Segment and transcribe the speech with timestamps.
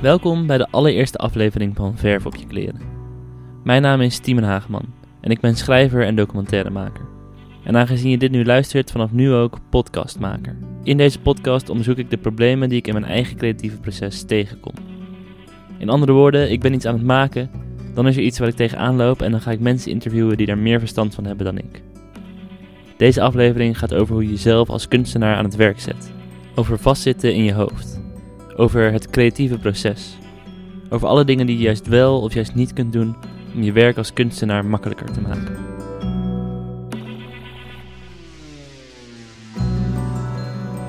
[0.00, 2.80] Welkom bij de allereerste aflevering van Verf op je kleren.
[3.64, 4.84] Mijn naam is Tiemen Hageman
[5.20, 7.04] en ik ben schrijver en documentairemaker.
[7.64, 10.56] En aangezien je dit nu luistert, vanaf nu ook podcastmaker.
[10.82, 14.74] In deze podcast onderzoek ik de problemen die ik in mijn eigen creatieve proces tegenkom.
[15.78, 17.50] In andere woorden, ik ben iets aan het maken,
[17.94, 20.46] dan is er iets waar ik tegenaan loop en dan ga ik mensen interviewen die
[20.46, 21.82] daar meer verstand van hebben dan ik.
[22.96, 26.12] Deze aflevering gaat over hoe je jezelf als kunstenaar aan het werk zet.
[26.54, 27.97] Over vastzitten in je hoofd.
[28.60, 30.18] Over het creatieve proces.
[30.88, 33.16] Over alle dingen die je juist wel of juist niet kunt doen
[33.54, 35.56] om je werk als kunstenaar makkelijker te maken.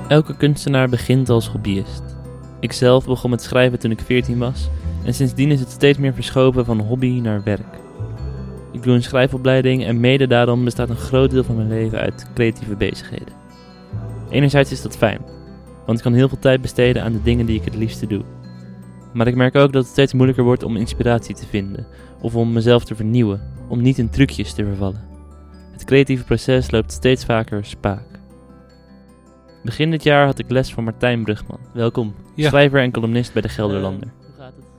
[0.08, 2.04] Elke kunstenaar begint als hobbyist.
[2.60, 4.70] Ikzelf begon met schrijven toen ik 14 was
[5.06, 7.80] en sindsdien is het steeds meer verschoven van hobby naar werk.
[8.72, 12.30] Ik doe een schrijfopleiding en mede daarom bestaat een groot deel van mijn leven uit
[12.34, 13.34] creatieve bezigheden.
[14.30, 15.22] Enerzijds is dat fijn,
[15.90, 18.24] want ik kan heel veel tijd besteden aan de dingen die ik het liefste doe.
[19.14, 21.88] Maar ik merk ook dat het steeds moeilijker wordt om inspiratie te vinden
[22.22, 25.08] of om mezelf te vernieuwen, om niet in trucjes te vervallen.
[25.72, 28.06] Het creatieve proces loopt steeds vaker spaak.
[29.64, 31.60] Begin dit jaar had ik les van Martijn Brugman.
[31.74, 32.48] Welkom, Ja.
[32.48, 34.08] schrijver en columnist bij de Gelderlander.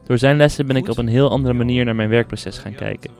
[0.07, 3.11] Door zijn lessen ben ik op een heel andere manier naar mijn werkproces gaan kijken.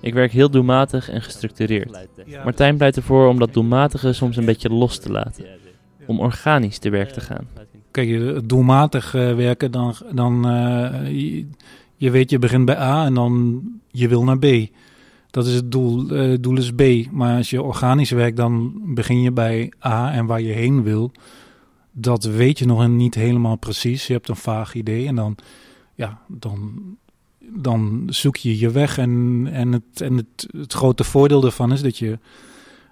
[0.00, 2.08] Ik werk heel doelmatig en gestructureerd.
[2.44, 5.61] Martijn pleit ervoor om dat doelmatige soms een beetje los te laten.
[6.06, 7.46] Om organisch te werk te gaan.
[7.90, 11.46] Kijk, je doelmatig eh, werken, dan, dan eh, je,
[11.96, 14.46] je weet je begint bij A en dan je wil naar B.
[15.30, 16.08] Dat is het doel.
[16.10, 16.82] eh, Het doel is B.
[17.10, 21.12] Maar als je organisch werkt, dan begin je bij A en waar je heen wil.
[21.92, 24.06] Dat weet je nog niet helemaal precies.
[24.06, 25.36] Je hebt een vaag idee en dan,
[25.94, 26.80] ja, dan,
[27.38, 28.98] dan zoek je je weg.
[28.98, 32.18] En, en, het, en het, het grote voordeel daarvan is dat je,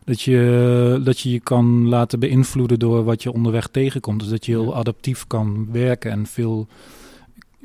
[0.05, 4.20] dat, je, dat je je kan laten beïnvloeden door wat je onderweg tegenkomt.
[4.20, 6.67] Dus dat je heel adaptief kan werken en veel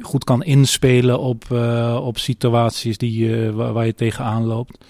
[0.02, 4.86] goed kan inspelen op, eh, op situaties die, waar, waar je tegenaan loopt.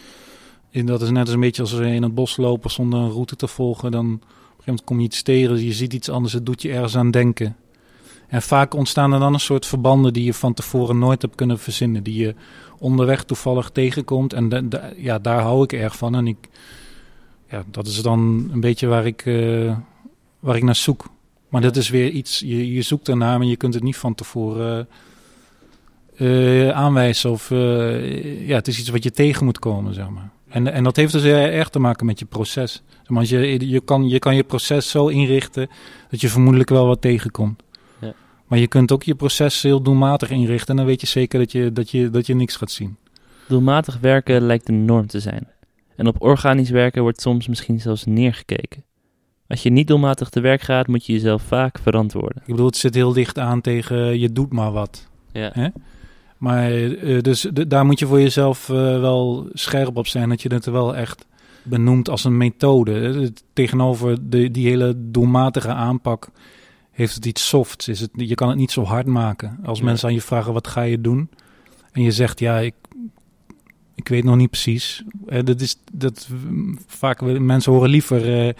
[0.71, 3.11] En dat is net als een beetje als we in het bos lopen zonder een
[3.11, 3.91] route te volgen.
[3.91, 6.61] Dan op een gegeven moment kom je iets tegen, je ziet iets anders, het doet
[6.61, 7.55] je ergens aan denken.
[8.27, 11.59] En vaak ontstaan er dan een soort verbanden die je van tevoren nooit hebt kunnen
[11.59, 12.03] verzinnen.
[12.03, 12.35] Die je
[12.79, 14.33] onderweg toevallig tegenkomt.
[14.33, 16.15] En ja, daar hou ik erg van.
[16.15, 16.49] En ik,
[17.55, 19.77] ja, dat is dan een beetje waar ik, eh,
[20.39, 21.05] waar ik naar zoek.
[21.49, 24.15] Maar dat is weer iets, je, je zoekt ernaar, maar je kunt het niet van
[24.15, 24.87] tevoren
[26.17, 27.31] eh, aanwijzen.
[27.31, 30.29] Of eh, ja, het is iets wat je tegen moet komen, zeg maar.
[30.49, 32.83] En, en dat heeft dus heel erg te maken met je proces.
[32.89, 35.69] Zeg maar, je, je, kan, je kan je proces zo inrichten
[36.09, 37.63] dat je vermoedelijk wel wat tegenkomt.
[37.99, 38.13] Ja.
[38.47, 41.51] Maar je kunt ook je proces heel doelmatig inrichten en dan weet je zeker dat
[41.51, 42.97] je, dat je, dat je niks gaat zien.
[43.47, 45.47] Doelmatig werken lijkt de norm te zijn.
[45.95, 48.83] En op organisch werken wordt soms misschien zelfs neergekeken.
[49.47, 52.41] Als je niet doelmatig te werk gaat, moet je jezelf vaak verantwoorden.
[52.41, 55.09] Ik bedoel, het zit heel dicht aan tegen je doet maar wat.
[55.31, 55.71] Ja.
[56.37, 60.53] Maar eh, dus daar moet je voor jezelf eh, wel scherp op zijn dat je
[60.53, 61.25] het wel echt
[61.63, 63.31] benoemt als een methode.
[63.53, 66.29] Tegenover de, die hele doelmatige aanpak
[66.91, 67.87] heeft het iets softs.
[67.87, 69.59] Is het, je kan het niet zo hard maken.
[69.63, 69.85] Als Ja.
[69.85, 71.29] mensen aan je vragen wat ga je doen
[71.91, 72.73] en je zegt ja ik,
[74.05, 75.03] ik weet nog niet precies.
[75.27, 76.29] Eh, dat is dat
[76.87, 78.53] vaak mensen horen liever eh,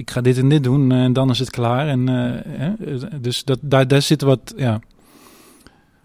[0.00, 1.88] ik ga dit en dit doen en dan is het klaar.
[1.88, 4.80] En, eh, eh, dus dat, daar, daar zit wat ja.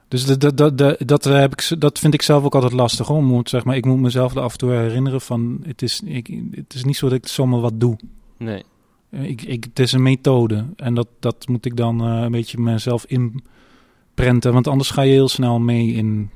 [0.07, 3.07] Dus dat, dat, dat, dat, heb ik, dat vind ik zelf ook altijd lastig.
[3.07, 3.23] Hoor.
[3.23, 5.59] Moet, zeg maar, ik moet mezelf er af en toe herinneren van...
[5.65, 7.97] Het is, ik, het is niet zo dat ik zomaar wat doe.
[8.37, 8.63] Nee.
[9.09, 10.65] Eh, Ik, ik, het is een methode.
[10.75, 14.53] En dat, dat moet ik dan eh, een beetje mezelf inprenten.
[14.53, 16.29] Want anders ga je heel snel mee in,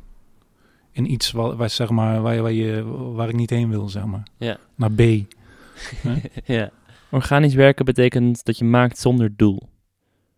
[0.92, 2.84] in iets waar, waar, zeg maar, waar, je- waar, je,
[3.14, 3.90] waar ik niet heen wil.
[3.90, 4.24] Zeg maar.
[4.38, 4.58] Ja.
[4.76, 5.02] Naar B.
[6.46, 6.72] ja.
[7.12, 9.70] Organisch werken betekent dat je maakt zonder doel.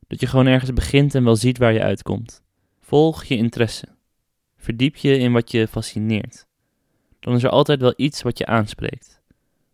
[0.08, 2.42] Dat je gewoon ergens begint en wel ziet waar je uitkomt.
[2.80, 3.88] Volg je interesse.
[4.58, 6.46] Verdiep je in wat je fascineert.
[7.20, 9.22] Dan is er altijd wel iets wat je aanspreekt.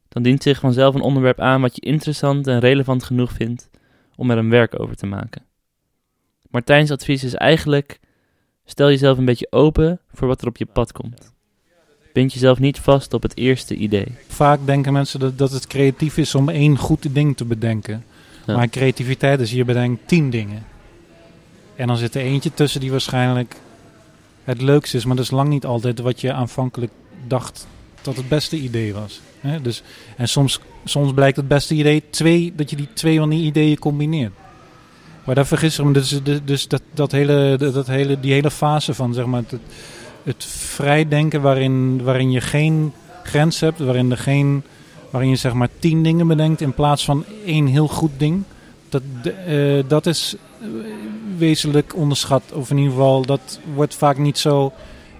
[0.09, 3.69] Dan dient zich vanzelf een onderwerp aan wat je interessant en relevant genoeg vindt
[4.15, 5.45] om er een werk over te maken.
[6.49, 7.99] Martijns advies is eigenlijk:
[8.69, 11.31] stel jezelf een beetje open voor wat er op je pad komt.
[12.13, 14.07] Bind jezelf niet vast op het eerste idee.
[14.27, 18.05] Vaak denken mensen dat, dat het creatief is om één goed ding te bedenken.
[18.45, 18.55] Ja.
[18.55, 20.65] Maar creativiteit is je bedenkt tien dingen.
[21.75, 23.55] En dan zit er eentje tussen die waarschijnlijk
[24.43, 25.05] het leukste is.
[25.05, 26.91] Maar dat is lang niet altijd wat je aanvankelijk
[27.27, 27.67] dacht
[28.01, 29.21] dat het beste idee was.
[29.61, 29.83] Dus,
[30.17, 33.79] en soms, soms blijkt het beste idee twee, dat je die twee van die ideeën
[33.79, 34.33] combineert.
[35.27, 35.93] Maar daar vergis ik me.
[35.93, 39.59] Dus, dus- dus dat, dat hele, dat, hele, die hele fase van zeg maar, het,
[40.23, 42.93] het vrijdenken waarin, waarin je geen
[43.23, 44.63] grens hebt, waarin, er geen,
[45.09, 48.43] waarin je zeg maar tien dingen bedenkt in plaats van één heel goed ding.
[48.89, 49.01] Dat,
[49.45, 50.35] eh, dat is,
[51.37, 52.43] wezenlijk onderschat.
[52.53, 54.73] Of in ieder geval, dat wordt vaak niet zo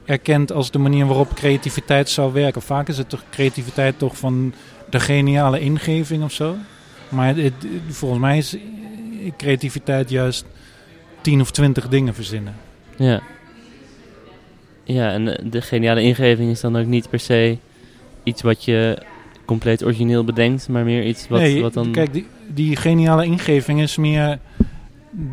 [0.05, 2.61] erkend als de manier waarop creativiteit zou werken.
[2.61, 4.53] Vaak is het toch creativiteit toch van
[4.89, 6.55] de geniale ingeving of zo.
[7.09, 7.53] Maar het,
[7.89, 8.57] volgens mij is
[9.37, 10.45] creativiteit juist
[11.21, 12.55] tien of twintig dingen verzinnen.
[12.97, 13.21] Ja.
[14.83, 17.57] Ja, en de geniale ingeving is dan ook niet per se
[18.23, 19.03] iets wat je
[19.45, 21.91] compleet origineel bedenkt, maar meer iets wat, nee, wat dan...
[21.91, 24.39] kijk, die, die geniale ingeving is meer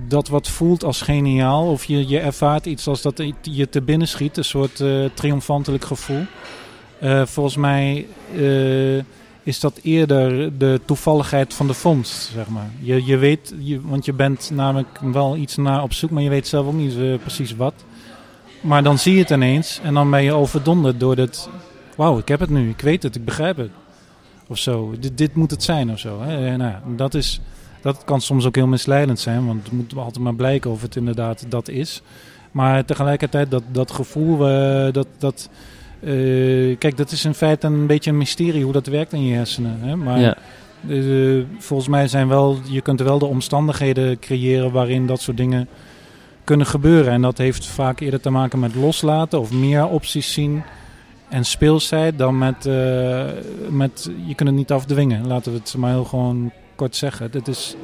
[0.08, 1.70] dat wat voelt als geniaal.
[1.70, 4.36] Of je, je ervaart iets als dat je te binnen schiet.
[4.36, 6.22] Een soort uh, triomfantelijk gevoel.
[7.02, 9.02] Uh, volgens mij uh,
[9.44, 12.70] is dat eerder de toevalligheid van de vondst, zeg maar.
[12.80, 16.28] Je, je weet, je, want je bent namelijk wel iets naar op zoek, maar je
[16.28, 17.74] weet zelf ook niet precies wat.
[18.60, 21.48] Maar dan zie je het ineens en dan ben je overdonderd door dat...
[21.96, 23.70] Wauw, ik heb het nu, ik weet het, ik begrijp het.
[24.46, 26.22] Of zo, dit, dit moet het zijn of zo.
[26.22, 26.56] Hè?
[26.56, 27.40] Nou ja, dat is
[27.84, 30.96] dat kan soms ook heel misleidend zijn, want het moet altijd maar blijken of het
[30.96, 32.02] inderdaad dat is.
[32.50, 35.48] Maar tegelijkertijd dat, dat gevoel, uh, dat, dat,
[36.04, 39.34] uh, kijk, dat is in feite een beetje een mysterie hoe dat werkt in je
[39.34, 39.78] hersenen.
[39.80, 39.96] Hè?
[39.96, 40.36] Maar ja.
[40.86, 45.68] uh, volgens mij zijn wel, je kunt wel de omstandigheden creëren waarin dat soort dingen
[46.44, 47.12] kunnen gebeuren.
[47.12, 50.62] En dat heeft vaak eerder te maken met loslaten of meer opties zien
[51.28, 52.64] en speelsheid dan met,
[53.70, 55.26] met je kunt het niet afdwingen.
[55.26, 57.30] Laten we het maar heel gewoon kort zeggen.
[57.30, 57.76] Dit is,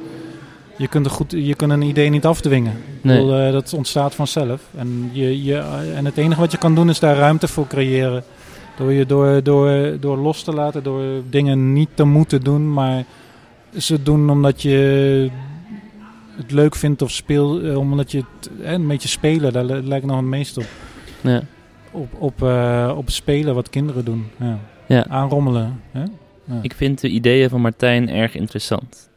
[0.81, 2.73] je, kunt een goed, je kunt een idee niet afdwingen.
[3.01, 3.17] Nee.
[3.17, 4.61] Bedoel, uh, dat ontstaat vanzelf.
[4.77, 5.57] En, je, je,
[5.95, 8.23] en het enige wat je kan doen is daar ruimte voor creëren.
[8.77, 13.03] Door je door, door, door los te laten, door dingen niet te moeten doen, maar
[13.77, 15.29] ze doen omdat je
[16.35, 20.05] het leuk vindt of speel, eh, omdat je het eh, een beetje spelen, daar lijkt
[20.05, 20.67] nog het meest op.
[21.21, 21.41] Ja.
[21.91, 24.27] Op, op, uh, op spelen wat kinderen doen.
[24.39, 24.59] Ja.
[24.87, 25.05] ja.
[25.07, 25.81] Aanrommelen.
[25.91, 26.03] Hè?
[26.61, 29.09] Ik vind de ideeën van Martijn erg interessant.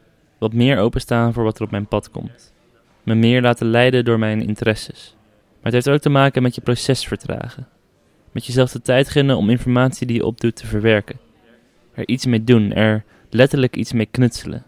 [0.44, 2.52] Wat meer openstaan voor wat er op mijn pad komt.
[3.02, 5.16] Me meer laten leiden door mijn interesses.
[5.62, 7.68] Maar het heeft ook te maken met je proces vertragen.
[8.32, 11.18] Met jezelf de tijd gunnen om informatie die je opdoet te verwerken.
[11.94, 14.64] Er iets mee doen, er letterlijk iets mee knutselen.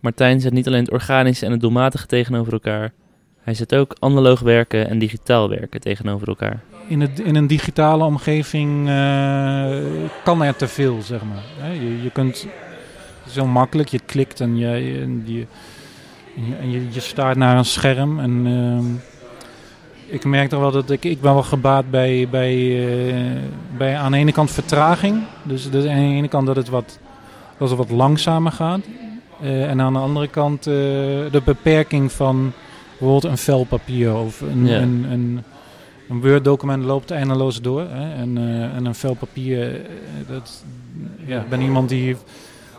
[0.00, 2.92] Martijn zet niet alleen het organische en het doelmatige tegenover elkaar,
[3.40, 8.04] hij zet ook analoog werken en digitaal werken tegenover elkaar in, het, in een digitale
[8.04, 9.76] omgeving uh,
[10.24, 11.72] kan er te veel, zeg maar.
[11.72, 12.46] Je, je kunt
[13.28, 14.66] zo makkelijk, je klikt en je,
[15.02, 15.46] en je,
[16.60, 18.20] en je, je staart naar een scherm.
[18.20, 23.40] En uh, ik merk toch wel dat ik, ik ben wel gebaat bij, bij, uh,
[23.76, 25.22] bij aan de ene kant vertraging.
[25.42, 26.98] Dus, dus aan de ene kant dat het wat,
[27.58, 28.80] dat het wat langzamer gaat.
[29.42, 32.52] Uh, en aan de andere kant de beperking van
[32.90, 34.80] bijvoorbeeld een vel papier of een, ja.
[34.80, 35.42] een, een
[36.08, 37.80] een Word-document loopt eindeloos door.
[37.80, 38.14] Hè?
[38.14, 38.38] En,
[38.74, 39.80] en een vel papier,
[40.28, 40.64] dat,
[41.26, 42.16] ja, ik ben iemand die,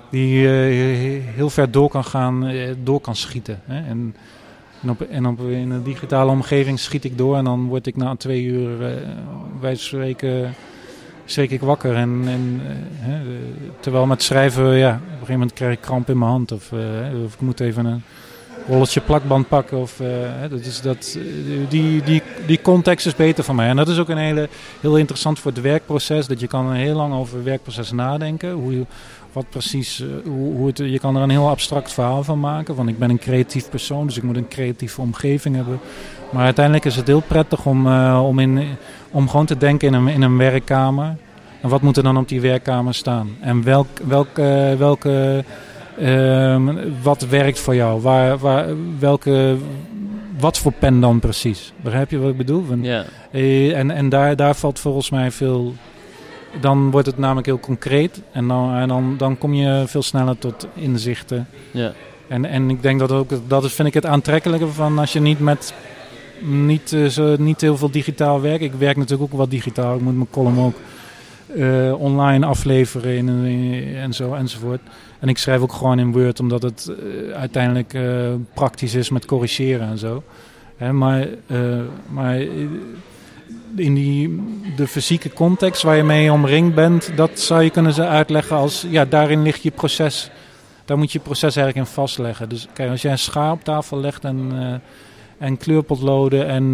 [0.09, 2.51] die uh, heel ver door kan gaan,
[2.83, 3.59] door kan schieten.
[3.65, 3.87] Hè?
[3.87, 4.15] En,
[4.81, 7.95] en, op, en op, in een digitale omgeving schiet ik door en dan word ik
[7.95, 8.77] na twee uur,
[9.59, 10.53] wij spreken,
[11.25, 11.95] schrik ik wakker.
[11.95, 12.61] En, en
[13.79, 16.51] terwijl met schrijven, ja, op een gegeven moment krijg ik kramp in mijn hand.
[16.51, 16.71] Of,
[17.25, 18.03] of ik moet even een
[18.67, 19.77] rolletje plakband pakken.
[19.77, 20.07] Of, uh,
[20.49, 21.17] dat is dat,
[21.69, 23.67] die, die, die context is beter voor mij.
[23.67, 24.49] En dat is ook een hele,
[24.81, 26.27] heel interessant voor het werkproces.
[26.27, 28.51] Dat je kan heel lang over het werkproces nadenken.
[28.51, 28.85] Hoe je,
[29.31, 32.75] wat precies, uh, hoe, hoe je kan er een heel abstract verhaal van maken.
[32.75, 35.79] Van ik ben een creatief persoon, dus ik moet een creatieve omgeving hebben.
[36.29, 38.77] Maar uiteindelijk is het heel prettig om, om, in,
[39.11, 41.15] om gewoon te denken in een, in een werkkamer.
[41.61, 43.29] En wat moet er dan op die werkkamer staan?
[43.39, 44.35] En welk, welk,
[44.77, 45.43] welke
[47.01, 48.01] wat werkt voor jou?
[48.01, 48.65] Waar, waar,
[48.99, 49.55] welke,
[50.39, 51.73] wat voor pen dan precies?
[51.81, 52.63] Begrijp je wat ik bedoel?
[52.81, 53.05] Ja.
[53.31, 55.75] Uh, en en daar, daar valt volgens mij veel.
[56.59, 58.21] Dan wordt het namelijk heel concreet.
[58.31, 61.47] En dan, en dan, dan kom je veel sneller tot inzichten.
[61.71, 61.91] Ja.
[62.27, 65.19] En, en ik denk dat ook, dat is, vind ik het aantrekkelijke van als je
[65.19, 65.73] niet met
[66.39, 68.63] niet, uh, zo, niet heel veel digitaal werkt.
[68.63, 69.95] Ik werk natuurlijk ook wat digitaal.
[69.95, 70.75] Ik moet mijn column ook
[71.55, 73.29] uh, online afleveren
[73.95, 74.81] en, zo enzovoort.
[75.19, 79.25] En ik schrijf ook gewoon in Word, omdat het uh, uiteindelijk uh, praktisch is met
[79.25, 80.23] corrigeren en zo.
[80.77, 81.27] Hè, maar,
[82.07, 82.37] maar
[83.75, 84.41] in die,
[84.75, 89.05] de fysieke context waar je mee omringd bent, dat zou je kunnen uitleggen als, ja,
[89.05, 90.29] daarin ligt je proces.
[90.85, 92.49] Daar moet je proces eigenlijk in vastleggen.
[92.49, 94.51] Dus kijk, als jij een schaar op tafel legt en,
[95.37, 96.73] en kleurpotloden, en,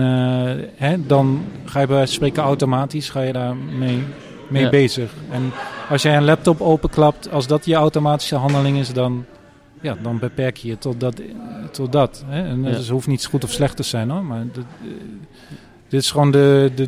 [0.76, 4.04] hè, dan ga je bij spreken automatisch, ga je daarmee
[4.52, 5.14] mee bezig.
[5.32, 5.52] En
[5.90, 9.26] als jij een laptop openklapt, als dat je automatische handeling is, dan,
[9.82, 11.22] ja, dan beperk je je tot dat.
[11.72, 12.48] Tot dat hè?
[12.48, 12.70] En ja.
[12.70, 14.24] dus hoeft niet goed of slecht te zijn hoor.
[14.24, 14.66] Maar dit,
[15.88, 16.88] dit is gewoon de, de.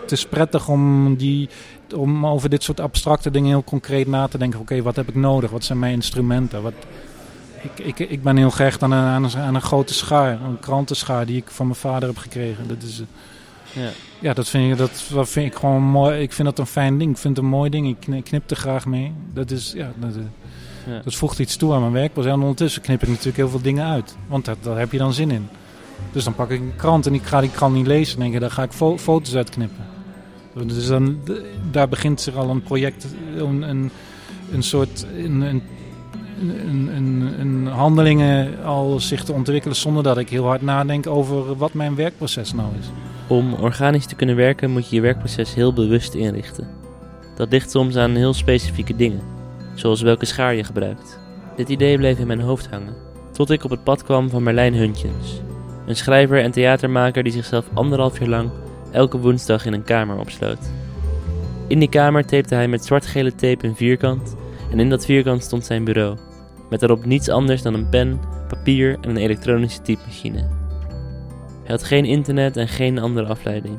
[0.00, 1.48] Het is prettig om, die,
[1.96, 4.60] om over dit soort abstracte dingen heel concreet na te denken.
[4.60, 5.50] Oké, wat heb ik nodig?
[5.50, 6.62] Wat zijn mijn instrumenten?
[6.62, 6.72] Wat,
[7.62, 10.60] ik, ik, ik ben heel gehecht aan een, aan, een, aan een grote schaar, een
[10.60, 12.68] krantenschaar die ik van mijn vader heb gekregen.
[12.68, 13.06] Dat is, eh,
[13.74, 13.88] Ja.
[14.18, 16.20] ja, dat vind, ik, dat, dat vind ik gewoon mooi.
[16.20, 17.10] Ik vind dat een fijn ding.
[17.10, 17.88] Ik vind het een mooi ding.
[17.88, 19.12] Ik kni- knip er graag mee.
[19.32, 20.22] Dat is, ja, dat, eh,
[20.92, 21.00] Ja.
[21.04, 22.16] dat voegt iets toe aan mijn werk.
[22.16, 24.16] En ondertussen knip ik natuurlijk heel veel dingen uit.
[24.26, 25.48] Want dat, daar heb je dan zin in.
[26.12, 28.14] Dus dan pak ik een krant en ik ga die krant niet lezen.
[28.14, 29.84] En denk ik, daar ga ik fo- foto's uitknippen.
[30.66, 31.18] Dus dan,
[31.70, 33.90] daar begint zich al een project, een, een,
[34.52, 35.62] een soort een, een,
[36.40, 41.56] een, een, een handelingen al zich te ontwikkelen zonder dat ik heel hard nadenk over
[41.56, 42.86] wat mijn werkproces nou is.
[43.26, 46.68] Om organisch te kunnen werken moet je je werkproces heel bewust inrichten.
[47.36, 49.20] Dat ligt soms aan heel specifieke dingen,
[49.74, 51.18] zoals welke schaar je gebruikt.
[51.56, 52.94] Dit idee bleef in mijn hoofd hangen,
[53.32, 55.40] tot ik op het pad kwam van Merlijn Huntjens.
[55.86, 58.50] Een schrijver en theatermaker die zichzelf anderhalf jaar lang
[58.90, 60.70] elke woensdag in een kamer opsloot.
[61.66, 64.36] In die kamer tapte hij met zwart-gele tape een vierkant
[64.70, 66.16] en in dat vierkant stond zijn bureau,
[66.70, 70.63] met daarop niets anders dan een pen, papier en een elektronische typemachine.
[71.64, 73.78] Hij had geen internet en geen andere afleiding.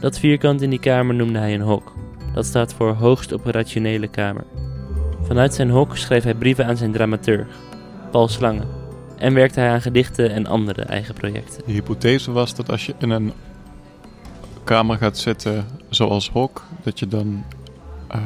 [0.00, 1.92] Dat vierkant in die kamer noemde hij een hok.
[2.34, 4.44] Dat staat voor hoogst operationele kamer.
[5.22, 7.46] Vanuit zijn hok schreef hij brieven aan zijn dramaturg,
[8.10, 8.68] Paul Slangen,
[9.16, 11.62] en werkte hij aan gedichten en andere eigen projecten.
[11.66, 13.32] De hypothese was dat als je in een
[14.64, 17.44] kamer gaat zitten zoals Hok, dat je dan,
[18.08, 18.20] eh,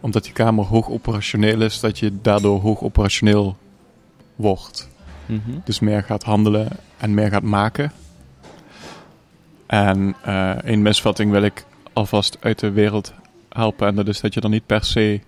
[0.00, 3.56] omdat die kamer hoog operationeel is, dat je daardoor hoog operationeel
[4.36, 4.88] wordt.
[5.64, 6.68] Dus meer gaat handelen
[6.98, 7.92] en meer gaat maken.
[9.66, 13.12] En eh één misvatting wil ik alvast uit de wereld
[13.48, 13.86] helpen.
[13.86, 15.20] En dat is dat je er niet per se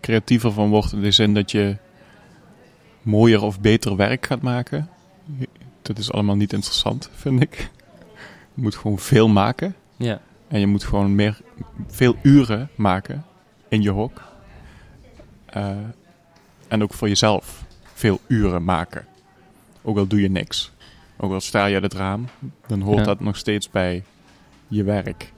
[0.00, 0.92] creatiever van wordt.
[0.92, 1.76] In de zin dat je
[3.02, 4.88] mooier of beter werk gaat maken.
[5.82, 7.70] Dat is allemaal niet interessant, vind ik.
[8.54, 9.74] Je moet gewoon veel maken.
[9.96, 11.40] Ja, En je moet gewoon meer,
[11.86, 13.24] veel uren maken
[13.68, 14.22] in je hok.
[15.46, 15.70] Eh,
[16.68, 17.64] en ook voor jezelf
[17.94, 19.06] veel uren maken.
[19.82, 20.72] Ook al doe je niks.
[21.16, 22.24] Ook al sta je uit het raam,
[22.66, 23.04] dan hoort Ja.
[23.04, 24.04] dat nog steeds bij
[24.68, 25.32] je werk.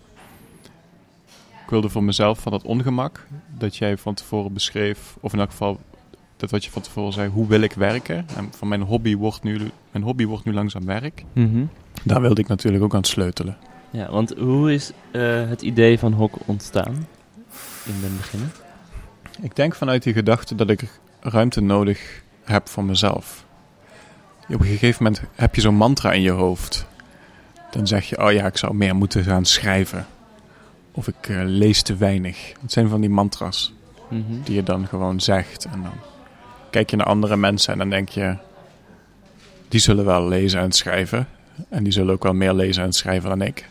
[1.64, 3.26] Ik wilde voor mezelf van dat ongemak
[3.58, 5.80] dat jij van tevoren beschreef, of in elk geval
[6.36, 8.26] dat wat je van tevoren zei, hoe wil ik werken?
[8.36, 9.58] En van mijn hobby wordt nu,
[9.90, 11.24] mijn hobby wordt nu langzaam werk.
[12.04, 13.56] Daar wilde ik natuurlijk ook aan sleutelen.
[13.90, 17.06] ja want hoe is eh, het idee van hok ontstaan
[17.84, 18.52] in den beginnen?
[19.40, 23.44] Ik denk vanuit die gedachte dat ik ruimte nodig heb voor mezelf.
[24.54, 26.86] Op een gegeven moment heb je zo'n mantra in je hoofd.
[27.70, 30.06] Dan zeg je, oh ja, ik zou meer moeten gaan schrijven.
[30.92, 32.52] Of ik eh, lees te weinig.
[32.60, 33.72] Het zijn van die mantras
[34.44, 35.64] die je dan gewoon zegt.
[35.64, 35.92] En dan
[36.70, 38.36] kijk je naar andere mensen en dan denk je...
[39.68, 41.28] Die zullen wel lezen en schrijven.
[41.68, 43.68] En die zullen ook wel meer lezen en schrijven dan ik.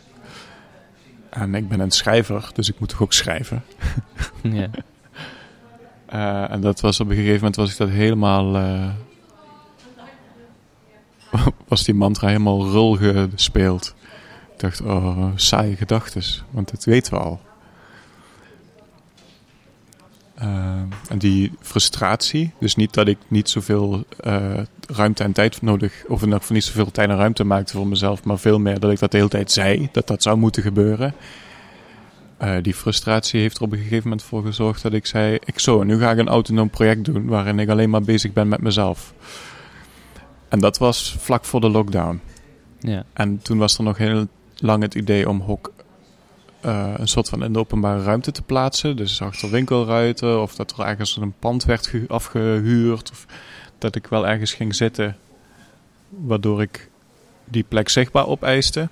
[1.30, 3.64] En ik ben een schrijver, dus ik moet toch ook schrijven.
[4.42, 4.70] ja.
[6.06, 8.56] Eh, en dat was op een gegeven moment was ik dat helemaal.
[8.56, 8.88] eh,
[11.68, 13.94] was die mantra helemaal rul gespeeld.
[14.54, 17.40] Ik dacht, oh, saaie gedachtes, want dat weten we al.
[20.34, 20.48] Eh,
[21.08, 26.22] en die frustratie, dus niet dat ik niet zoveel eh, ruimte en tijd nodig, of
[26.22, 29.10] in niet zoveel tijd en ruimte maakte voor mezelf, maar veel meer dat ik dat
[29.10, 31.14] de hele tijd zei, dat dat zou moeten gebeuren.
[32.36, 35.58] Eh, die frustratie heeft er op een gegeven moment voor gezorgd dat ik zei: ik
[35.58, 38.60] zo, nu ga ik een autonoom project doen waarin ik alleen maar bezig ben met
[38.60, 39.14] mezelf.
[40.52, 42.20] En dat was vlak voor de lockdown.
[42.80, 43.04] ja.
[43.12, 45.72] En toen was er nog heel lang het idee om Hok
[46.60, 48.96] eh, een soort van in de openbare ruimte te plaatsen.
[48.96, 53.10] Dus achter winkelruiten of dat er ergens een pand werd ge- afgehuurd.
[53.10, 53.26] Of
[53.78, 55.16] dat ik wel ergens ging zitten
[56.08, 56.90] waardoor ik
[57.44, 58.88] die plek zichtbaar opeiste.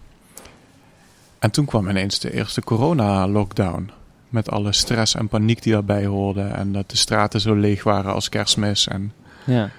[1.39, 3.91] En toen kwam ineens de eerste corona-lockdown.
[4.29, 6.43] Met alle stress en paniek die daarbij hoorde.
[6.43, 8.87] En dat de straten zo leeg waren als kerstmis.
[8.89, 9.13] En
[9.45, 9.71] ja.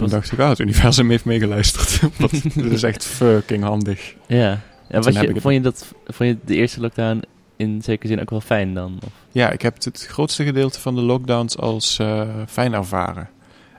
[0.00, 2.00] Toen Was- dacht ik, ah, het universum heeft meegeluisterd.
[2.54, 4.14] Dit is echt fucking handig.
[4.26, 4.60] Ja.
[4.88, 7.22] Was heb je, vond, je dat, vond je de eerste lockdown
[7.56, 8.98] in zekere zin ook wel fijn dan?
[9.04, 9.10] Of?
[9.32, 13.28] Ja, ik heb het grootste gedeelte van de lockdowns als eh, fijn ervaren.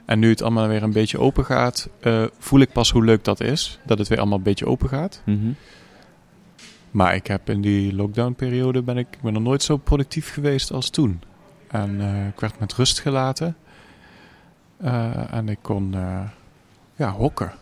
[0.06, 3.24] En nu het allemaal weer een beetje open gaat, eh, voel ik pas hoe leuk
[3.24, 3.78] dat is.
[3.86, 5.22] Dat het weer allemaal een beetje open gaat.
[5.24, 5.50] Mhm.
[6.90, 10.72] Maar ik heb in die lockdownperiode ben ik, ik ben er nooit zo productief geweest
[10.72, 11.20] als toen.
[11.68, 13.56] En eh, ik werd met rust gelaten.
[14.82, 16.20] Eh, en ik kon eh,
[16.96, 17.52] ja, hokken.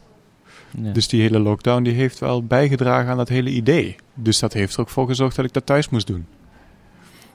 [0.82, 0.92] Ja.
[0.92, 3.96] Dus die hele lockdown die heeft wel bijgedragen aan dat hele idee.
[4.14, 6.26] Dus dat heeft er ook voor gezorgd dat ik dat thuis moest doen.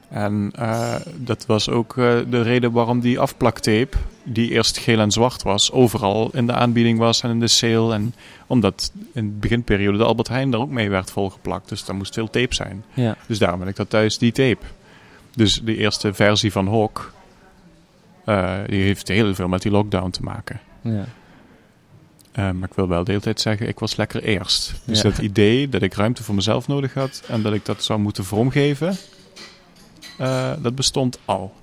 [0.10, 1.96] En eh, dat was ook
[2.30, 7.00] de reden waarom die afplaktape, die eerst geel en zwart was, overal in de aanbieding
[7.00, 7.94] was en in de sale.
[7.94, 8.14] En
[8.48, 11.70] omdat in de beginperiode de Albert Heijn er ook mee werd volgeplakt.
[11.70, 12.84] Dus daar moest veel tape zijn.
[12.94, 13.18] ja.
[13.28, 14.66] Dus daarom ben ik dat thuis die tape.
[15.36, 17.14] Dus de eerste versie van Hawk
[18.26, 20.60] Eh, die heeft heel veel met die lockdown te maken.
[20.82, 21.06] Ja.
[22.32, 24.74] Eh, maar ik wil wel de hele tijd zeggen, ik was lekker eerst.
[24.86, 25.10] Dus Ja.
[25.10, 28.24] dat idee dat ik ruimte voor mezelf nodig had en dat ik dat zou moeten
[28.24, 28.98] vormgeven,
[30.18, 31.54] eh, dat bestond al.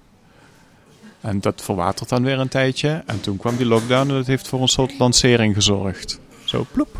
[1.20, 3.02] En dat verwatert dan weer een tijdje.
[3.06, 6.20] En toen kwam die lockdown en dat heeft voor een soort lancering gezorgd.
[6.44, 6.98] Zo, ploep.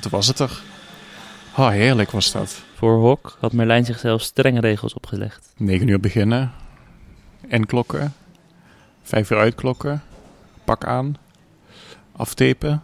[0.00, 0.62] Toen was het er.
[1.56, 2.62] Oh, heerlijk was dat.
[2.74, 5.52] Voor Hok had Merlijn zichzelf strenge regels opgelegd.
[5.56, 6.52] 9 uur beginnen.
[7.48, 8.14] Inklokken.
[9.10, 10.02] Vijf uur uitklokken.
[10.64, 11.16] Pak aan.
[12.12, 12.82] Aftepen.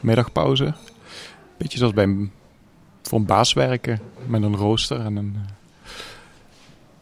[0.00, 0.74] Middagpauze.
[1.56, 2.32] Beetje zoals bij een-
[3.02, 4.00] voor een baas werken.
[4.26, 5.36] Met een rooster en een...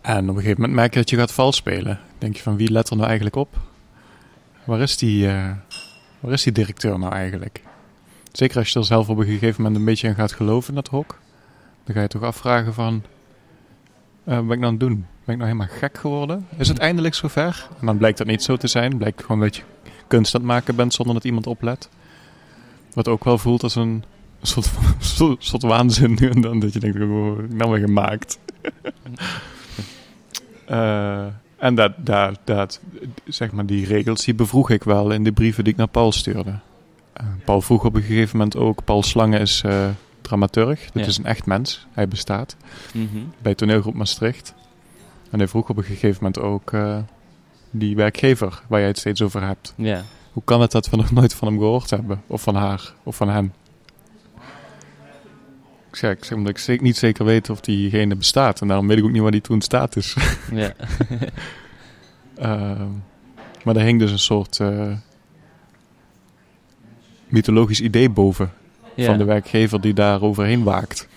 [0.02, 2.00] eh, En op een gegeven moment merk je dat je gaat vals spelen.
[2.18, 3.56] Denk je van wie let er nou eigenlijk op?
[4.64, 5.50] Waar is die, eh,
[6.20, 7.62] waar is die directeur nou eigenlijk?
[8.32, 10.74] Zeker als je er zelf op een gegeven moment een beetje in gaat geloven in
[10.74, 11.18] dat hok.
[11.84, 13.02] Dan ga je toch afvragen van...
[14.24, 15.06] eh, wat ben ik nou aan het doen?
[15.24, 16.46] Ben ik nou helemaal gek geworden?
[16.56, 17.68] Is het eindelijk zover?
[17.80, 18.98] En dan blijkt dat niet zo te zijn.
[18.98, 19.62] Blijkt gewoon dat je
[20.06, 21.88] kunst aan het maken bent zonder dat iemand oplet.
[22.94, 24.04] Wat ook wel voelt als een
[24.42, 26.58] soort, soort, soort waanzin nu en dan.
[26.60, 28.38] Dat je denkt, oh, ik nou weer gemaakt?
[30.66, 31.26] Eh,
[31.56, 32.80] en dat, dat, dat,
[33.24, 36.12] zeg maar, die regels die bevroeg ik wel in de brieven die ik naar Paul
[36.12, 36.58] stuurde.
[37.12, 39.88] Eh, Paul vroeg op een gegeven moment ook, Paul Slange is eh,
[40.20, 40.80] dramaturg.
[40.90, 41.08] Dat Ja.
[41.08, 41.86] is een echt mens.
[41.92, 42.56] Hij bestaat
[42.94, 43.06] Mhm.
[43.42, 44.54] bij toneelgroep Maastricht.
[45.32, 46.98] En hij vroeg op een gegeven moment ook eh,
[47.70, 49.74] die werkgever waar jij het steeds over hebt.
[49.76, 50.02] Ja.
[50.32, 52.22] Hoe kan het dat we nog nooit van hem gehoord hebben?
[52.26, 52.92] Of van haar?
[53.02, 53.52] Of van hem?
[55.90, 58.60] Ik zeg, ik zeg omdat ik zeker niet zeker weet of diegene bestaat.
[58.60, 60.16] En daarom weet ik ook niet waar die toen staat is.
[60.52, 60.72] ja.
[62.36, 62.88] Ehm,
[63.64, 64.92] maar er hing dus een soort eh,
[67.26, 68.52] mythologisch idee boven.
[68.94, 69.04] ja.
[69.04, 71.08] Van de werkgever die daar overheen waakt.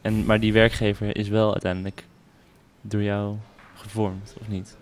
[0.00, 2.04] En, maar die werkgever is wel uiteindelijk
[2.80, 3.36] door jou
[3.74, 4.76] gevormd, of niet?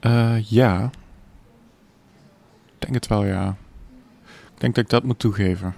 [0.00, 0.90] Eh, ja.
[2.66, 3.56] Ik denk het wel, ja.
[4.54, 5.74] Ik denk dat ik dat moet toegeven.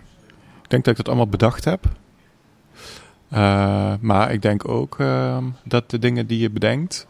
[0.62, 1.84] Ik denk dat ik dat allemaal bedacht heb.
[3.28, 7.06] Eh, maar ik denk ook ehm, dat de dingen die je bedenkt...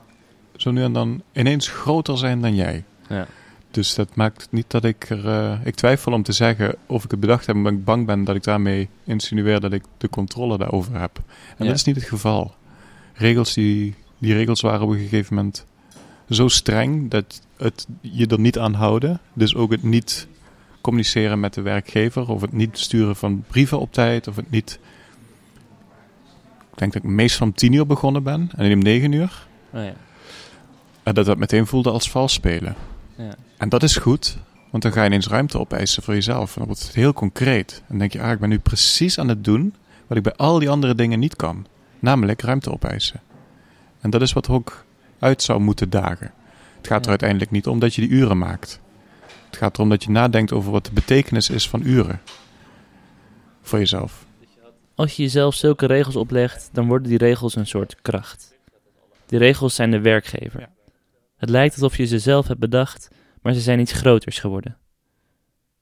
[0.57, 2.85] zo nu en dan ineens groter zijn dan jij.
[3.09, 3.27] Ja.
[3.71, 5.29] Dus dat maakt niet dat ik er...
[5.29, 7.57] eh, ik twijfel om te zeggen of ik het bedacht heb...
[7.57, 11.16] omdat ik bang ben dat ik daarmee insinueer dat ik de controle daarover heb.
[11.19, 11.25] En
[11.59, 11.64] Ja.
[11.64, 12.55] dat is niet het geval.
[13.21, 15.65] Regels die, die regels waren op een gegeven moment
[16.31, 17.11] zo streng...
[17.11, 19.21] dat het je er niet aan houden.
[19.33, 20.27] Dus ook het niet
[20.81, 22.29] communiceren met de werkgever...
[22.29, 24.29] of het niet sturen van brieven op tijd...
[24.29, 24.79] of het niet...
[26.73, 28.51] Ik denk dat ik meestal om tien uur begonnen ben...
[28.57, 29.47] en om negen uur...
[29.73, 29.95] Oh ja.
[31.03, 32.75] En dat dat meteen voelde als vals spelen.
[33.17, 33.35] Ja.
[33.57, 34.39] En dat is goed,
[34.71, 36.49] want dan ga je ineens ruimte opeisen voor jezelf.
[36.49, 37.77] En dan wordt het heel concreet.
[37.79, 39.75] En dan denk je, ah, ik ben nu precies aan het doen
[40.07, 41.67] wat ik bij al die andere dingen niet kan.
[42.01, 43.21] Namelijk ruimte opeisen.
[44.01, 44.85] En dat is wat er ook
[45.19, 46.33] uit zou moeten dagen.
[46.77, 48.81] Het gaat er uiteindelijk niet om dat je die uren maakt.
[49.47, 52.21] Het gaat erom dat je nadenkt over wat de betekenis is van uren.
[53.63, 54.27] Voor jezelf.
[54.95, 58.59] Als je jezelf zulke regels oplegt, dan worden die regels een soort kracht.
[59.27, 60.69] Die regels zijn de werkgever.
[61.37, 63.11] Het lijkt alsof je ze zelf hebt bedacht,
[63.43, 64.77] maar ze zijn iets groters geworden.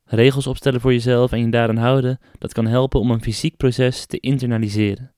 [0.04, 4.06] Regels opstellen voor jezelf en je daaraan houden, dat kan helpen om een fysiek proces
[4.06, 5.12] te internaliseren.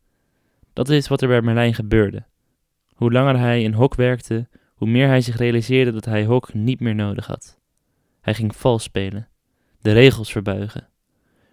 [0.73, 2.25] Dat is wat er bij Merlijn gebeurde.
[2.95, 6.81] Hoe langer hij in hok werkte, hoe meer hij zich realiseerde dat hij hok niet
[6.81, 7.59] meer nodig had.
[8.21, 9.29] Hij ging vals spelen,
[9.81, 10.89] de regels verbuigen.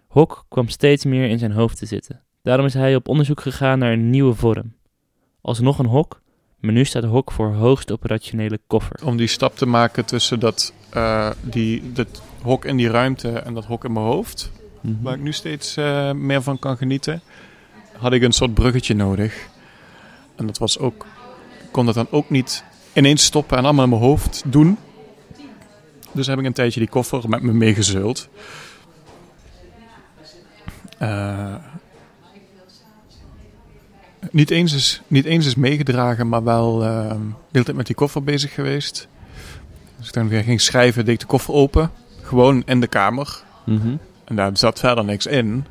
[0.08, 2.22] Hok kwam steeds meer in zijn hoofd te zitten.
[2.42, 4.74] Daarom is hij op onderzoek gegaan naar een nieuwe vorm.
[5.40, 6.20] Alsnog een hok,
[6.58, 9.04] maar nu staat hok voor hoogst operationele koffer.
[9.04, 13.54] Om die stap te maken tussen dat, eh, die, dat hok in die ruimte en
[13.54, 14.52] dat hok in mijn hoofd.
[15.02, 17.20] waar ik nu steeds eh, meer van kan genieten,
[17.98, 19.48] had ik een soort bruggetje nodig.
[20.36, 21.06] En dat was ook,
[21.62, 24.78] ik kon dat dan ook niet ineens stoppen en allemaal in mijn hoofd doen.
[26.12, 28.28] Dus heb ik een tijdje die koffer met me meegezult.
[30.98, 31.54] Eh,
[34.30, 37.94] niet, eens is, niet eens is meegedragen, maar wel eh, de hele tijd met die
[37.94, 39.08] koffer bezig geweest.
[39.98, 41.90] Dus ik dan weer ging schrijven, deed ik de koffer open.
[42.22, 43.42] Gewoon in de kamer.
[43.64, 43.96] Mhm.
[44.24, 45.64] En daar zat verder niks in.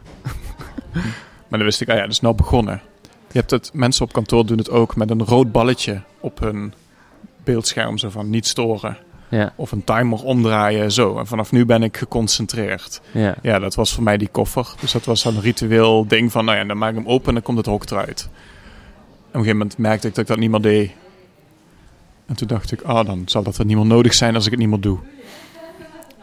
[1.48, 2.82] maar dan wist ik, ah ja, dat is nou begonnen.
[3.32, 6.74] Je hebt het, mensen op kantoor doen het ook met een rood balletje op hun
[7.44, 7.98] beeldscherm.
[7.98, 8.98] Zo van niet storen.
[9.30, 11.18] Ja, Of een timer omdraaien, zo.
[11.18, 13.02] En vanaf nu ben ik geconcentreerd.
[13.12, 14.74] ja, Ja, dat was voor mij die koffer.
[14.80, 17.34] Dus dat was een ritueel ding van, nou ja, dan maak ik hem open en
[17.34, 18.22] dan komt het hok eruit.
[18.22, 20.92] En op een gegeven moment merkte ik dat ik dat niet meer deed.
[22.26, 24.52] En toen dacht ik, ah, dan zal dat er niet meer nodig zijn als ik
[24.52, 25.00] het niet meer doe.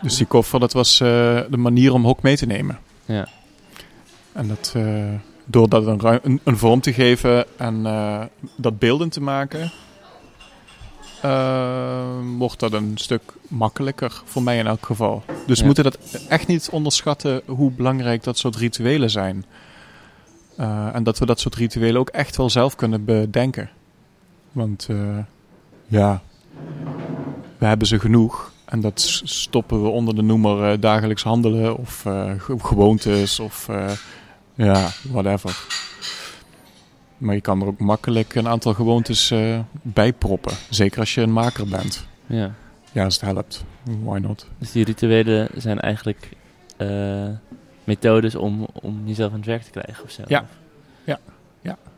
[0.03, 1.09] Dus die koffer, dat was eh,
[1.51, 2.79] de manier om hok mee te nemen.
[3.05, 3.29] ja.
[4.35, 5.05] En dat, eh,
[5.45, 8.23] door dat een, een, een vorm te geven en eh,
[8.57, 9.73] dat beeldend te maken,
[11.23, 12.05] eh,
[12.39, 15.23] wordt dat een stuk makkelijker, voor mij in elk geval.
[15.47, 15.65] Dus we Ja.
[15.65, 19.45] moeten dat echt niet onderschatten hoe belangrijk dat soort rituelen zijn.
[20.93, 23.71] En dat we dat soort rituelen ook echt wel zelf kunnen bedenken.
[24.53, 24.89] Want
[25.87, 26.23] ja,
[27.59, 28.53] we hebben ze genoeg.
[28.65, 32.01] En dat stoppen we onder de noemer dagelijks handelen of
[32.39, 33.69] ge- gewoontes of
[34.55, 35.67] ja, whatever.
[37.19, 40.53] Maar je kan er ook makkelijk een aantal gewoontes eh bij proppen.
[40.71, 42.07] Zeker als je een maker bent.
[42.27, 42.55] Ja.
[42.93, 43.65] Ja, als het helpt.
[44.03, 44.47] Why not?
[44.59, 46.29] Dus die rituelen zijn eigenlijk
[46.77, 47.29] eh,
[47.85, 50.23] methodes om, om jezelf aan het werk te krijgen of zo.
[50.27, 50.47] Ja.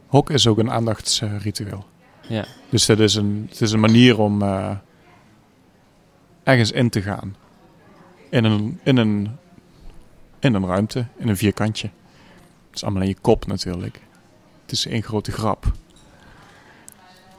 [0.06, 1.86] Hok is ook een aandachtsritueel.
[2.28, 2.44] Ja.
[2.68, 4.76] Dus het is een, het is een manier om eh,
[6.42, 7.36] ergens in te gaan.
[8.30, 9.36] In een, in, een,
[10.38, 11.90] in een ruimte, in een vierkantje.
[12.76, 14.00] Het is allemaal in je kop natuurlijk.
[14.62, 15.72] Het is één grote grap.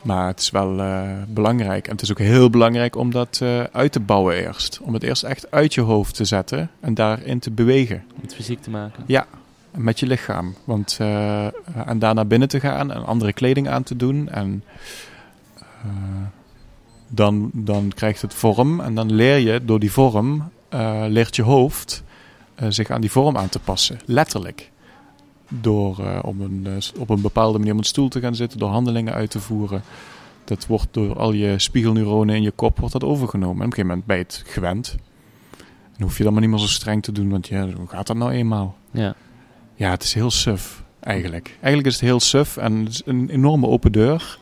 [0.01, 1.85] Maar het is wel eh, belangrijk.
[1.85, 4.79] En het is ook heel belangrijk om dat eh, uit te bouwen eerst.
[4.81, 8.03] Om het eerst echt uit je hoofd te zetten en daarin te bewegen.
[8.15, 9.03] Om het fysiek te maken.
[9.71, 10.55] Met je lichaam.
[10.63, 11.45] Want, eh,
[11.85, 14.29] en daar naar binnen te gaan en andere kleding aan te doen.
[14.29, 14.63] En
[17.07, 18.79] dan, dan krijgt het vorm.
[18.79, 20.51] En dan leer je door die vorm,
[21.07, 22.03] leert je hoofd
[22.69, 23.99] zich aan die vorm aan te passen.
[24.05, 24.71] Letterlijk.
[25.49, 28.59] Door eh, op, een, eh, op een bepaalde manier op een stoel te gaan zitten,
[28.59, 29.81] door handelingen uit te voeren.
[30.43, 33.61] Dat wordt door al je spiegelneuronen in je kop wordt dat overgenomen.
[33.61, 34.95] En op een gegeven moment ben je het gewend.
[35.97, 38.07] Dan hoef je dat maar niet meer zo streng te doen, want ja, hoe gaat
[38.07, 38.75] dat nou eenmaal?
[38.91, 39.15] Ja.
[39.75, 41.57] Ja, het is heel suf eigenlijk.
[41.61, 44.37] Eigenlijk is het heel suf en het is een enorme open deur.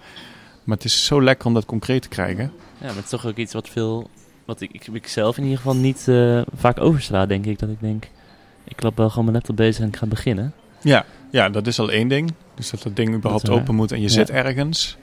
[0.63, 2.51] Maar het is zo lekker om dat concreet te krijgen.
[2.77, 4.09] ja, maar het is toch ook iets wat veel...
[4.45, 7.59] Wat ik, ik, ik zelf in ieder geval niet eh, vaak oversla, denk ik.
[7.59, 8.09] Dat ik denk,
[8.63, 10.53] ik klap wel gewoon mijn laptop bezig en ik ga beginnen.
[10.85, 12.33] Ja, ja dat is al één ding.
[12.55, 13.57] Dus dat dat ding überhaupt waar.
[13.57, 14.09] open moet en je Ja.
[14.09, 14.97] zit ergens.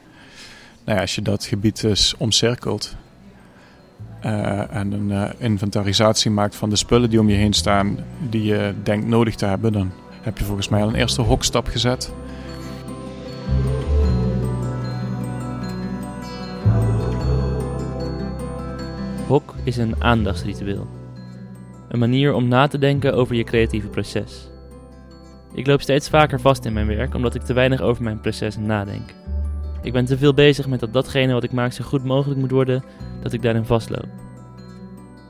[0.85, 2.97] Nou ja, als je dat gebied dus omcirkelt...
[4.21, 7.99] eh, en een eh, inventarisatie maakt van de spullen die om je heen staan...
[8.31, 9.73] die je denkt nodig te hebben...
[9.73, 12.13] dan heb je volgens mij al een eerste hokstap gezet.
[19.27, 20.87] Hok is een aandachtsritueel.
[21.89, 24.51] Een manier om na te denken over je creatieve proces.
[25.55, 28.57] Ik loop steeds vaker vast in mijn werk omdat ik te weinig over mijn proces
[28.57, 29.15] nadenk.
[29.83, 32.51] Ik ben te veel bezig met dat datgene wat ik maak zo goed mogelijk moet
[32.51, 32.85] worden,
[33.23, 34.09] dat ik daarin vastloop.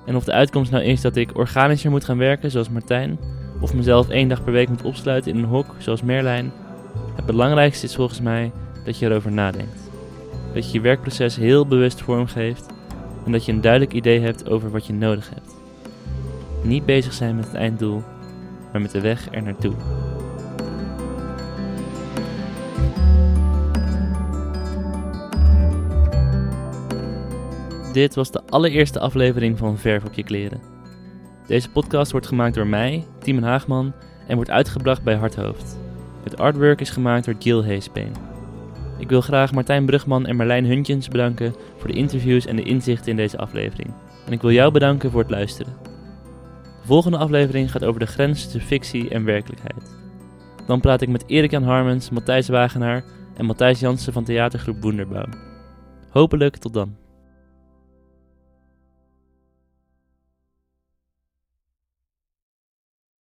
[0.07, 3.19] En of de uitkomst nou is dat ik organischer moet gaan werken, zoals Martijn,
[3.61, 6.53] of mezelf één dag per week moet opsluiten in een hok, zoals Merlijn,
[7.15, 8.53] het belangrijkste is volgens mij
[8.85, 9.91] dat je erover nadenkt.
[10.55, 12.67] Dat je je werkproces heel bewust vormgeeft
[13.25, 15.55] en dat je een duidelijk idee hebt over wat je nodig hebt.
[16.63, 18.03] Niet bezig zijn met het einddoel,
[18.73, 19.75] maar met de weg er naartoe.
[27.93, 30.61] Dit was de allereerste aflevering van Verf op je kleren.
[31.47, 33.93] Deze podcast wordt gemaakt door mij, Timon Haagman,
[34.27, 35.79] en wordt uitgebracht bij Harthoofd.
[36.23, 38.13] Het artwork is gemaakt door Gil Heespeen.
[38.99, 43.11] Ik wil graag Martijn Brugman en Marlijn Huntjens bedanken voor de interviews en de inzichten
[43.11, 43.95] in deze aflevering.
[44.27, 45.77] En ik wil jou bedanken voor het luisteren.
[46.63, 49.97] De volgende aflevering gaat over de grens tussen fictie en werkelijkheid.
[50.67, 53.05] Dan praat ik met Erik-Jan Harmens, Matthijs Wagenaar
[53.37, 55.31] en Matthijs Jansen van theatergroep Wonderbaum.
[56.11, 57.02] Hopelijk tot dan.